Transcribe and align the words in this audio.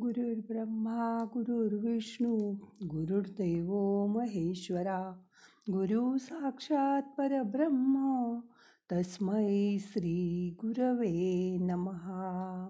गुरुर्ब्रह्मा 0.00 1.24
गुरुर्विष्णू 1.34 2.52
गुरुर्देव 2.84 3.74
महेश्वरा 4.06 5.12
गुरु 5.70 6.18
साक्षात 6.18 7.02
परब्रह्म 7.18 8.34
तस्मै 8.92 9.78
श्री 9.80 10.50
गुरवे 10.60 11.56
नमहा 11.60 12.68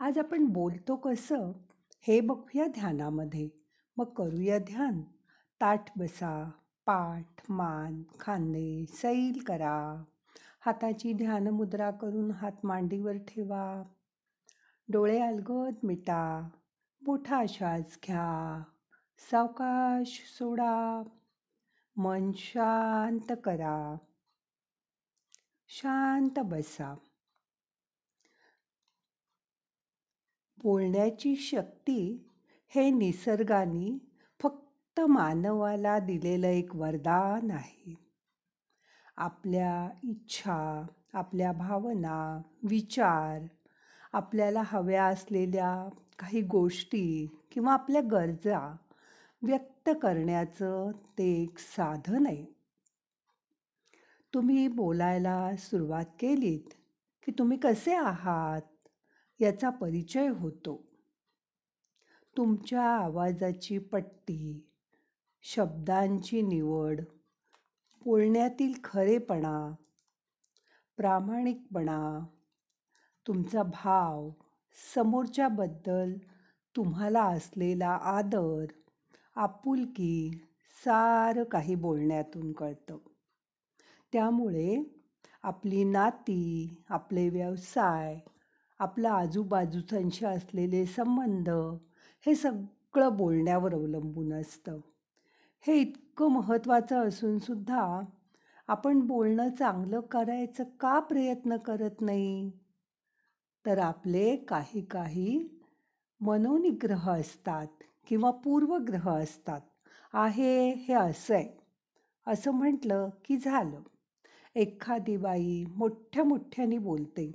आज 0.00 0.18
आपण 0.18 0.46
बोलतो 0.46 0.96
कसं? 0.96 1.52
हे 2.00 2.20
बघूया 2.20 2.66
ध्यानामध्ये. 2.66 3.48
मग 3.96 4.04
करूया 4.04 4.58
ध्यान. 4.58 5.02
ताठ 5.60 5.98
बसा 5.98 6.50
पाठ 6.86 7.50
मान 7.50 8.02
खांदे 8.20 8.84
सैल 8.88 9.42
करा. 9.46 10.04
हाताची 10.60 11.12
ध्यानमुद्रा 11.12 11.90
करून 11.90 12.30
हात 12.30 12.66
मांडीवर 12.66 13.16
ठेवा. 13.16 13.82
डोळे 14.88 15.20
अलगद 15.20 15.74
मिटा 15.82 16.48
मोठा 17.02 17.42
श्वास 17.48 17.98
घ्या 18.06 18.62
सावकाश 19.30 20.22
सोडा 20.38 21.02
मन 21.96 22.32
शांत 22.32 23.32
करा. 23.44 23.96
शांत 25.68 26.38
बसा. 26.38 26.94
बोलण्याची 30.58 31.36
शक्ती 31.36 32.30
हे 32.68 32.90
निसर्गाने 32.90 33.98
फक्त 34.42 35.00
मानवाला 35.00 35.98
दिलेलं 35.98 36.46
एक 36.46 36.76
वरदान 36.76 37.50
आहे. 37.50 37.98
आपल्या 39.16 39.90
इच्छा 40.04 40.86
आपल्या 41.12 41.52
भावना 41.52 42.42
विचार 42.62 43.55
आपल्याला 44.16 44.62
हव्या 44.66 45.04
असलेल्या 45.04 45.88
काही 46.18 46.40
गोष्टी 46.40 47.26
किंवा 47.50 47.72
आपल्या 47.72 48.02
गरजा 48.10 48.76
व्यक्त 49.42 49.90
करण्याचं 50.02 50.90
ते 51.18 51.42
एक 51.42 51.58
साधन 51.58 52.26
आहे. 52.26 52.44
तुम्ही 54.34 54.68
बोलायला 54.68 55.56
सुरुवात 55.56 56.04
केलीत 56.04 56.74
की 57.26 57.32
तुम्ही 57.32 57.58
कसे 57.58 57.94
आहात 57.94 58.88
याचा 59.40 59.70
परिचय 59.70 60.28
होतो. 60.28 60.86
तुमच्या 62.36 62.82
आवाजाची 62.82 63.78
पट्टी 63.78 64.70
शब्दांची 65.42 66.42
निवड 66.42 67.00
बोलण्यातील 68.04 68.72
खरेपणा 68.84 69.74
प्रामाणिकपणा 70.96 72.26
तुमचा 73.26 73.62
भाव 73.62 74.30
समोरच्याबद्दल 74.94 76.12
तुम्हाला 76.76 77.22
असलेला 77.22 77.88
आदर 77.88 78.64
आपुलकी 79.36 80.30
सारं 80.84 81.44
काही 81.44 81.74
बोलण्यातून 81.74 82.52
कळतं. 82.52 82.96
त्यामुळे 84.12 84.82
आपली 85.42 85.84
नाती 85.84 86.76
आपले 86.88 87.28
व्यवसाय 87.28 88.18
आपला 88.78 89.10
आजूबाजूच्यांशी 89.10 90.26
असलेले 90.26 90.86
संबंध 90.86 91.50
हे 92.26 92.34
सगळं 92.34 93.16
बोलण्यावर 93.16 93.74
अवलंबून 93.74 94.32
असतं. 94.32 94.78
हे 95.60 95.74
इतकं 95.74 96.28
महत्त्वाचं 96.28 97.08
असूनसुद्धा 97.08 98.00
आपण 98.68 99.00
बोलणं 99.00 99.48
चांगलं 99.50 100.00
करायचं 100.00 100.64
का 100.64 100.98
प्रयत्न 100.98 101.56
करत 101.56 102.00
नाही? 102.00 102.50
तर 103.66 103.78
आपले 103.78 104.36
काही 104.36 104.80
काही 104.80 105.48
मनोनिग्रह 106.20 107.10
असतात 107.10 107.66
किंवा 108.06 108.30
पूर्वग्रह 108.30 109.10
असतात. 109.10 109.60
आहे 110.12 110.70
हे 110.70 110.94
असं 110.94 111.34
आहे 111.34 111.48
असं 112.26 112.50
म्हटलं 112.50 113.08
की 113.24 113.36
झालं. 113.36 113.80
एखादी 114.54 115.16
बाई 115.16 115.64
मोठ्या 115.76 116.24
मोठ्याने 116.24 116.78
बोलते. 116.78 117.32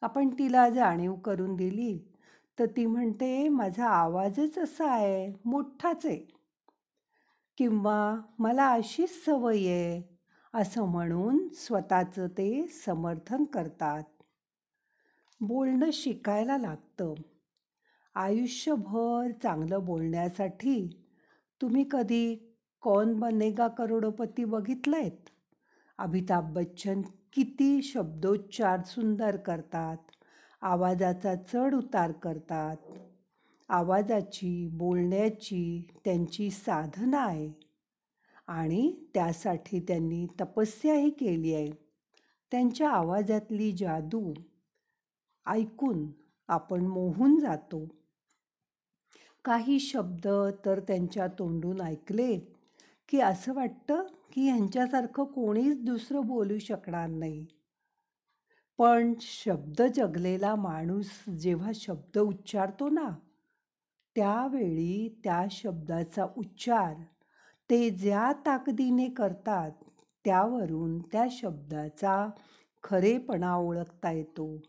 आपण 0.00 0.28
तिला 0.28 0.68
जाणीव 0.68 1.14
करून 1.14 1.56
दिली 1.56 1.98
तर 2.58 2.66
ती 2.66 2.86
म्हणते 2.86 3.48
माझा 3.48 3.86
आवाजच 3.86 4.58
असा 4.58 4.90
आहे 4.90 5.32
मोठाच 5.44 6.06
आहे. 6.06 6.38
किंवा 7.58 8.20
मला 8.38 8.68
अशीच 8.68 9.24
सवय 9.24 9.56
आहे 9.56 10.18
असं 10.54 10.84
म्हणून 10.84 11.48
स्वतःचं 11.48 12.28
ते 12.28 12.66
समर्थन 12.84 13.44
करतात. 13.44 14.02
बोलणं 15.40 15.90
शिकायला 15.92 16.58
लागतं. 16.58 17.14
आयुष्यभर 18.14 19.30
चांगलं 19.42 19.84
बोलण्यासाठी 19.84 20.88
तुम्ही 21.62 21.84
कधी 21.90 22.36
कौन 22.82 23.18
बनेगा 23.20 23.68
करोडोपती 23.68 24.44
बघितलंयत? 24.44 25.30
अमिताभ 25.98 26.52
बच्चन 26.52 27.02
किती 27.32 27.82
शब्दोच्चार 27.82 28.80
सुंदर 28.82 29.36
करतात 29.36 29.96
आवाजाचा 30.62 31.34
चढ 31.34 31.74
उतार 31.74 32.12
करतात. 32.12 32.76
आवाजाची 33.68 34.68
बोलण्याची 34.68 35.86
त्यांची 36.04 36.50
साधना 36.50 37.18
आहे. 37.18 37.52
आणि 38.46 39.04
त्यासाठी 39.14 39.80
त्यांनी 39.80 40.26
तपस्याही 40.40 41.10
केली 41.10 41.54
आहे. 41.54 41.70
त्यांच्या 42.50 42.90
आवाजातली 42.90 43.72
जादू 43.72 44.32
ऐकून 45.48 46.06
आपण 46.48 46.86
मोहून 46.86 47.38
जातो. 47.38 47.88
काही 49.44 49.80
शब्द 49.80 50.28
तर 50.64 50.80
त्यांच्या 50.80 51.26
तोंडून 51.26 51.80
ऐकले 51.80 52.38
की 53.08 53.20
असं 53.20 53.54
वाटतं 53.54 54.06
की 54.32 54.48
ह्यांच्यासारखं 54.48 55.24
कोणीच 55.24 55.84
दुसरं 55.84 56.26
बोलू 56.26 56.58
शकणार 56.58 57.08
नाही. 57.08 57.46
पण 58.78 59.14
शब्द 59.20 59.82
जगलेला 59.82 60.54
माणूस 60.54 61.10
जेव्हा 61.40 61.70
शब्द 61.74 62.18
उच्चारतो 62.18 62.88
ना 62.88 63.08
त्यावेळी 64.16 65.08
त्या 65.24 65.46
शब्दाचा 65.50 66.26
उच्चार 66.36 66.94
ते 67.70 67.90
ज्या 67.90 68.32
ताकदीने 68.46 69.08
करतात 69.08 69.70
त्यावरून 70.24 70.98
त्या 70.98 71.26
शब्दाचा 71.30 72.28
खरेपणा 72.82 73.56
ओळखता 73.56 74.10
येतो. 74.10 74.60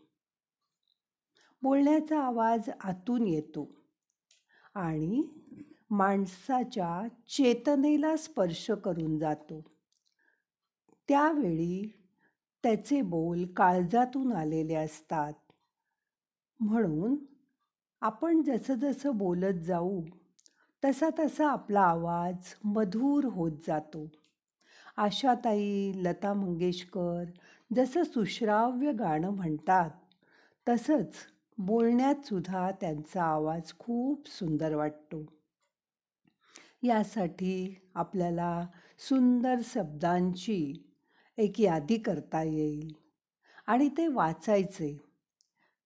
बोलण्याचा 1.62 2.20
आवाज 2.20 2.70
आतून 2.84 3.26
येतो 3.26 3.68
आणि 4.74 5.22
माणसाच्या 5.90 7.08
चेतनेला 7.28 8.16
स्पर्श 8.16 8.70
करून 8.70 9.18
जातो. 9.18 9.60
त्यावेळी 11.08 11.82
त्याचे 12.64 13.00
बोल 13.02 13.44
काळजातून 13.46 14.32
आलेले 14.32 14.74
असतात. 14.74 15.32
म्हणून 16.60 17.16
आपण 18.02 18.42
जसं 18.42 18.74
जसं 18.74 19.16
बोलत 19.18 19.60
जाऊ 19.60 20.00
तसा 20.82 21.08
तसा 21.18 21.48
आपला 21.48 21.80
आवाज 21.80 22.54
मधुर 22.64 23.24
होत 23.24 23.52
जातो. 23.66 24.06
आशाताई 24.96 25.92
लता 25.96 26.32
मंगेशकर 26.34 27.24
जसं 27.74 28.02
सुश्राव्य 28.02 28.92
गाणं 28.92 29.30
म्हणतात 29.30 29.90
तसंच 30.66 31.14
बोलण्यात 31.66 32.14
सुद्धा 32.24 32.70
त्यांचा 32.70 33.22
आवाज 33.22 33.72
खूप 33.78 34.28
सुंदर 34.28 34.74
वाटतो. 34.74 35.26
यासाठी 36.82 37.74
आपल्याला 37.94 38.66
सुंदर 38.98 39.54
शब्दांची 39.64 40.88
एक 41.38 41.60
यादी 41.60 41.98
करता 41.98 42.42
येईल 42.42 42.92
आणि 43.66 43.88
ते 43.88 44.06
वाचायचे. 44.06 44.98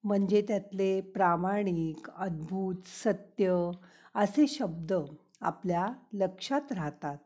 म्हणजे 0.05 0.45
त्यातले 0.49 1.01
प्रामाणिक 1.01 2.11
अद्भुत 2.11 2.87
सत्य 2.87 3.71
असे 4.15 4.47
शब्द 4.47 4.93
आपल्या 5.41 5.93
लक्षात 6.12 6.73
राहतात. 6.73 7.19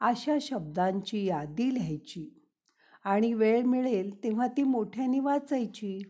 अशा 0.00 0.36
शब्दांची 0.40 1.24
यादी 1.24 1.74
लिहायची 1.74 2.46
आणि 3.04 3.34
वेळ 3.34 3.62
मिळेल 3.62 4.24
तेव्हा 4.24 4.46
ती 4.46 4.62
मोठ्याने 4.62 5.20
वाचायची. 5.20 6.02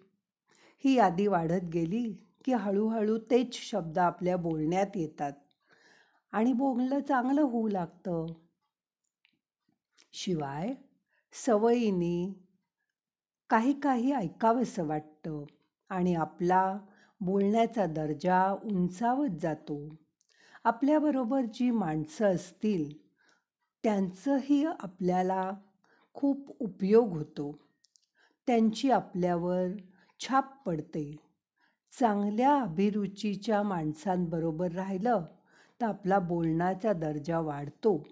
ही 0.85 0.94
यादी 0.94 1.27
वाढत 1.27 1.65
गेली 1.65 2.12
की 2.44 2.53
हळूहळू 2.53 3.19
तेच 3.19 3.55
शब्द 3.55 3.99
आपल्या 3.99 4.37
बोलण्यात 4.37 4.87
येतात. 4.94 5.32
आणि 6.32 6.53
बोलणं 6.53 7.00
चांगलं 7.00 7.41
होऊ 7.41 7.69
लागतं. 7.69 8.27
शिवाय 10.12 10.75
सवयीने 11.32 12.47
काही 13.50 13.81
काही 13.81 14.12
ऐकावंसं 14.12 14.87
वाटतं 14.87 15.44
आणि 15.88 16.15
आपला 16.15 16.79
बोलण्याचा 17.21 17.87
दर्जा 17.87 18.53
उंचावत 18.53 19.41
जातो. 19.41 19.97
आपल्याबरोबर 20.65 21.41
जी 21.55 21.71
माणसं 21.71 22.35
असतील 22.35 22.93
त्यांचंही 23.85 24.65
आपल्याला 24.65 25.50
खूप 26.15 26.56
उपयोग 26.61 27.09
होतो. 27.09 27.59
त्यांची 28.47 28.91
आपल्यावर 28.91 29.67
छाप 30.21 30.63
पडते. 30.67 31.17
चांगल्या 32.01 32.61
अभिरुचीच्या 32.61 33.63
माणसांबरोबर 33.63 34.73
राहिलं 34.73 35.25
तर 35.81 35.87
आपला 35.87 36.19
बोलण्याचा 36.19 36.93
दर्जा 36.93 37.41
वाढतो. 37.41 38.09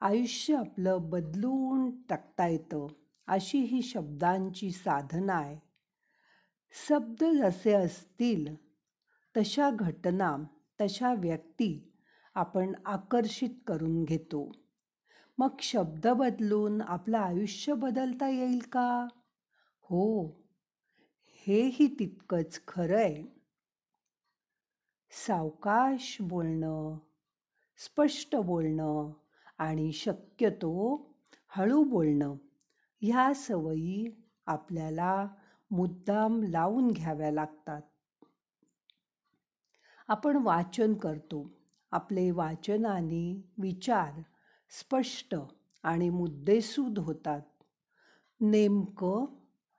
आयुष्य 0.00 0.56
आपलं 0.56 0.98
बदलून 1.02 2.02
टाकता 2.02 2.46
येतं 2.46 2.86
अशी 3.26 3.58
ही 3.58 3.82
शब्दांची 3.82 4.70
साधना 4.70 5.34
आहे. 5.34 5.58
शब्द 6.88 7.24
जसे 7.24 7.72
असतील 7.72 8.54
तशा 9.36 9.70
घटना 9.70 10.36
तशा 10.80 11.14
व्यक्ती 11.14 11.92
आपण 12.34 12.72
आकर्षित 12.84 13.50
करून 13.66 14.04
घेतो. 14.04 14.52
मग 15.38 15.48
शब्द 15.60 16.06
बदलून 16.06 16.80
आपलं 16.80 17.18
आयुष्य 17.18 17.74
बदलता 17.74 18.28
येईल 18.28 18.58
का? 18.58 19.06
हो 19.82 20.43
हेही 21.46 21.96
तितकंच 21.98 22.60
खरं 22.68 22.98
आहे 22.98 23.24
सावकाश 25.10 26.16
बोलणं 26.20 26.98
स्पष्ट 27.76 28.36
बोलणं 28.36 29.12
आणि 29.58 29.92
शक्यतो 29.92 30.72
हळू 31.48 31.84
बोलणं 31.84 32.34
ह्या 33.00 33.34
सवयी 33.34 34.24
आपल्याला 34.46 35.28
मुद्दाम 35.70 36.42
लावून 36.42 36.90
घ्याव्या 36.90 37.32
लागतात. 37.32 37.82
आपण 40.08 40.36
वाचन 40.36 40.94
करतो. 40.94 41.50
आपले 41.90 42.30
वाचनाने 42.30 43.52
विचार 43.58 44.20
स्पष्ट 44.70 45.34
आणि 45.82 46.10
मुद्देसूद 46.10 46.98
होतात. 46.98 47.42
नेमकं 48.40 49.24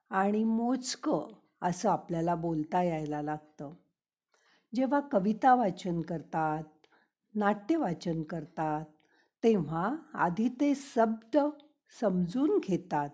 आणि 0.09 0.43
मोजकं 0.43 1.44
असं 1.65 1.89
आपल्याला 1.89 2.35
बोलता 2.35 2.83
यायला 2.83 3.21
लागतं. 3.21 3.73
जेव्हा 4.75 4.99
कविता 4.99 5.55
वाचन 5.55 6.01
करतात 6.01 6.63
नाट्य 7.35 7.75
वाचन 7.75 8.23
करतात 8.23 8.85
तेव्हा 9.43 9.95
आधी 10.13 10.49
ते 10.49 10.73
शब्द 10.75 11.37
समजून 12.01 12.59
घेतात. 12.63 13.09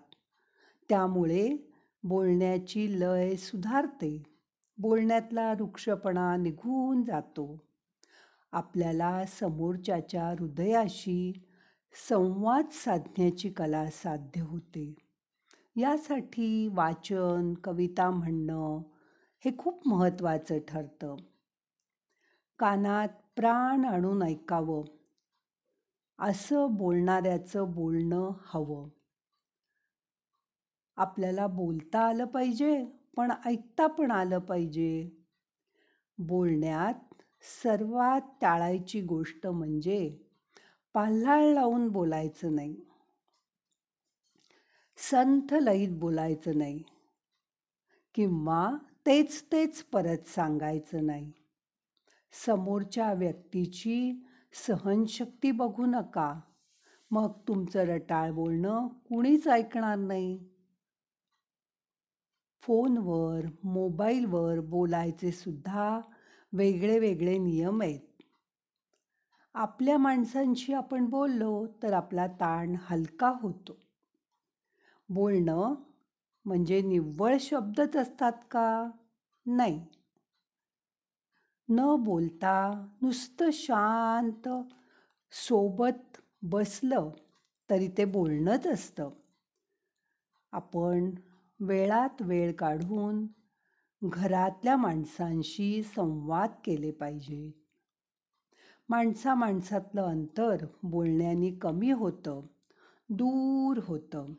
त्यामुळे 0.88 1.72
बोलण्याची 2.02 3.00
लय 3.00 3.36
सुधारते. 3.36 4.22
बोलण्यातला 4.78 5.52
वृक्षपणा 5.52 6.36
निघून 6.36 7.02
जातो. 7.02 7.62
आपल्याला 8.52 9.24
समोरच्याच्या 9.26 10.28
हृदयाशी 10.28 11.48
संवाद 12.08 12.64
साधण्याची 12.72 13.50
कला 13.50 13.90
साध्य 13.90 14.40
होते. 14.40 14.94
यासाठी 15.76 16.68
वाचन 16.68 17.54
कविता 17.54 18.10
म्हणणं 18.10 18.82
हे 19.44 19.50
खूप 19.58 19.88
महत्त्वाचं 19.88 20.58
ठरतं. 20.68 21.16
कानात 22.58 23.08
प्राण 23.36 23.84
आणून 23.84 24.22
ऐकावं. 24.22 24.84
असं 26.18 26.76
बोलणाऱ्याचं 26.76 27.72
बोलणं 27.72 28.30
हवं. 28.44 28.88
आपल्याला 30.96 31.46
बोलता 31.46 32.00
आलं 32.00 32.24
पाहिजे 32.24 32.84
पण 33.16 33.32
ऐकता 33.46 33.86
पण 33.86 34.10
आलं 34.10 34.38
पाहिजे. 34.38 35.10
बोलण्यात 36.18 37.22
सर्वात 37.62 38.20
टाळायची 38.40 39.00
गोष्ट 39.00 39.46
म्हणजे 39.46 40.18
पाल्हाळ 40.94 41.44
लावून 41.44 41.88
बोलायचं 41.88 42.54
नाही. 42.54 42.76
संथ 45.12 45.54
लईत 45.54 45.88
बोलायचं 45.90 46.58
नाही. 46.58 46.82
किंवा 48.14 48.70
तेच 49.06 49.44
तेच 49.52 49.82
परत 49.82 50.28
सांगायचं 50.28 51.06
नाही. 51.06 51.32
समोरच्या 52.46 53.12
व्यक्तीची 53.12 54.24
सहनशक्ती 54.52 55.50
बघू 55.50 55.86
नका. 55.86 56.40
मग 57.10 57.32
तुमचं 57.48 57.80
रटाळ 57.80 58.30
बोलणं 58.30 58.88
कुणीच 58.88 59.48
ऐकणार 59.48 59.96
नाही. 59.96 60.48
फोनवर 62.62 63.40
मोबाईलवर 63.64 64.60
बोलायचे 64.60 65.32
सुद्धा 65.32 66.00
वेगळे 66.52 66.98
वेगळे 66.98 67.38
नियम 67.38 67.82
आहेत. 67.82 68.22
आपल्या 69.54 69.98
माणसांशी 69.98 70.72
आपण 70.72 71.06
बोललो 71.06 71.66
तर 71.82 71.92
आपला 71.92 72.26
ताण 72.26 72.76
हलका 72.80 73.34
होतो. 73.42 73.91
बोलणं 75.08 75.74
म्हणजे 76.44 76.82
निव्वळ 76.82 77.36
शब्दच 77.40 77.96
असतात 77.96 78.32
का? 78.50 78.90
नाही. 79.46 79.86
न 81.68 81.96
बोलता 82.04 82.86
नुसतं 83.02 83.50
शांत 83.52 84.48
सोबत 85.32 86.20
बसलं 86.42 87.10
तरी 87.70 87.88
ते 87.88 88.04
बोलणंच 88.04 88.66
असतं. 88.66 89.10
आपण 90.52 91.10
वेळात 91.60 92.22
वेळ 92.22 92.52
काढून 92.52 93.26
घरातल्या 94.04 94.76
माणसांशी 94.76 95.82
संवाद 95.82 96.50
केले 96.64 96.90
पाहिजे. 96.90 97.62
माणसा 98.88 99.34
माणसातलं 99.34 100.02
अंतर 100.02 100.56
बोलण्याने 100.82 101.50
कमी 101.50 101.90
होतं 101.90 102.40
दूर 103.08 103.80
होतं. 103.84 104.34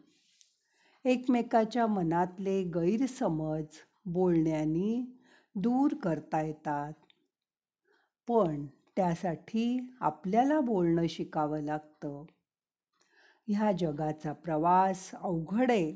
एकमेकाच्या 1.05 1.87
मनातले 1.87 2.63
गैरसमज 2.63 3.65
बोलण्याने 4.05 5.17
दूर 5.55 5.95
करता 6.03 6.41
येतात. 6.41 6.93
पण 8.27 8.65
त्यासाठी 8.95 9.95
आपल्याला 9.99 10.59
बोलणं 10.59 11.07
शिकावं 11.09 11.61
लागतं. 11.61 12.25
ह्या 13.47 13.71
जगाचा 13.71 14.33
प्रवास 14.33 15.11
अवघड 15.13 15.71
आहे. 15.71 15.91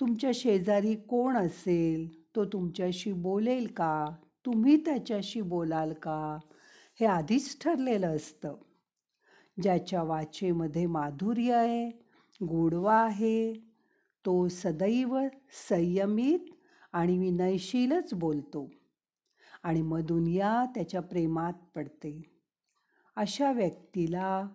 तुमच्या 0.00 0.30
शेजारी 0.34 0.94
कोण 0.94 1.36
असेल? 1.36 2.24
तो 2.36 2.44
तुमच्याशी 2.44 3.12
बोलेल 3.12 3.66
का? 3.66 4.06
तुम्ही 4.46 4.76
त्याच्याशी 4.76 5.40
बोलाल 5.40 5.92
का? 5.92 6.38
हे 7.00 7.06
आधीच 7.06 7.60
ठरलेलं 7.60 8.16
असतं. 8.16 8.54
ज्याच्या 9.62 10.02
वाचेमध्ये 10.02 10.86
माधुर्य 10.86 11.54
आहे 11.54 11.90
गोडवा 12.44 12.96
आहे 12.96 13.73
तो 14.26 14.48
सदैव 14.48 15.18
संयमित 15.68 16.38
आणि 16.92 17.18
विनयशीलच 17.18 18.14
बोलतो 18.14 18.70
आणि 19.62 19.82
मग 19.82 20.00
दुनिया 20.00 20.64
त्याच्या 20.74 21.00
प्रेमात 21.00 21.52
पडते. 21.74 22.22
अशा 23.16 23.52
व्यक्तीला 23.52 24.48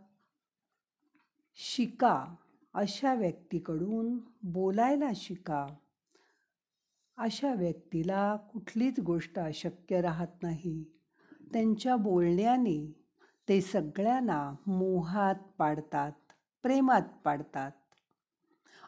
शिका. 1.55 2.35
अशा 2.73 3.13
व्यक्तीकडून 3.13 4.19
बोलायला 4.43 5.09
शिका. 5.15 5.67
अशा 7.17 7.53
व्यक्तीला 7.53 8.35
कुठलीच 8.35 8.99
गोष्ट 8.99 9.39
अशक्य 9.39 10.01
राहत 10.01 10.43
नाही. 10.43 10.83
त्यांच्या 11.53 11.95
बोलण्याने 11.95 12.95
ते 13.49 13.61
सगळ्यांना 13.61 14.55
मोहात 14.67 15.35
पाडतात 15.35 16.11
प्रेमात 16.63 17.01
पाडतात. 17.23 17.71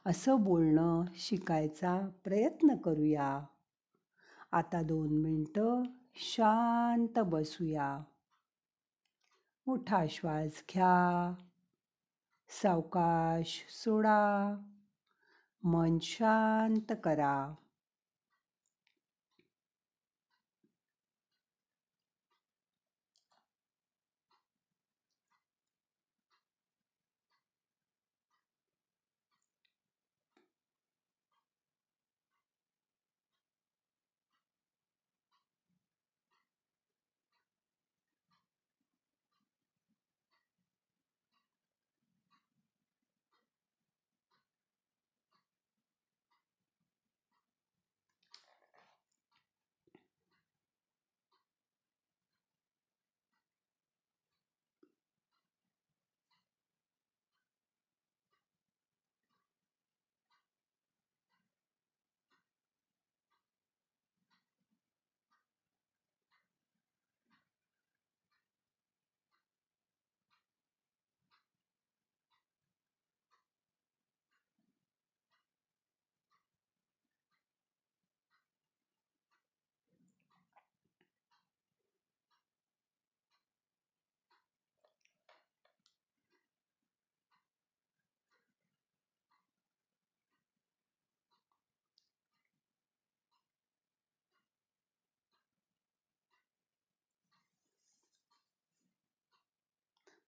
असं 0.06 0.44
बोलणं 0.44 1.04
शिकायचा 1.16 2.10
प्रयत्न 2.24 2.76
करूया. 2.76 3.44
आता 4.52 4.82
दोन 4.82 5.22
मिनटं 5.22 5.84
शांत 6.16 7.20
बसूया. 7.20 8.04
मोठा 9.68 10.06
श्वास 10.10 10.64
घ्या. 10.74 11.34
सावकाश 12.50 13.66
सोडा. 13.70 14.56
मन 15.64 15.98
शांत 16.02 16.96
करा. 17.04 17.54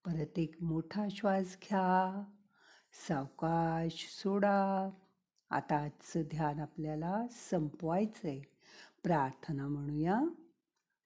परत 0.05 0.39
एक 0.39 0.63
मोठा 0.63 1.07
श्वास 1.12 1.57
घ्या. 1.62 2.24
सावकाश 3.07 4.07
सोडा. 4.24 4.89
आता 5.50 5.75
आजचं 5.75 6.22
ध्यान 6.22 6.60
आपल्याला 6.60 7.25
संपवायचं 7.31 8.27
आहे 8.27 8.41
प्रार्थना 9.03 9.67
म्हणूया. 9.67 10.22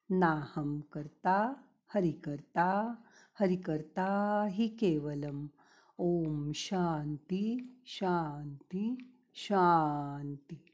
नाहम 0.09 0.79
करता 0.79 1.53
हरि 1.87 2.11
करता 2.11 2.95
हरि 3.39 3.55
करता 3.55 4.43
हि 4.51 4.67
केवलम. 4.67 5.47
ओम 5.97 6.51
शांती 6.55 7.81
शांती 7.85 9.13
शांती. 9.35 10.66